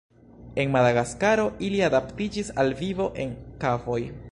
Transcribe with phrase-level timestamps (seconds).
[0.61, 4.03] En Madagaskaro ili adaptiĝis al vivo en kavoj.